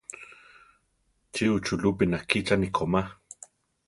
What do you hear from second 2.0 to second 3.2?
nakíchani komá?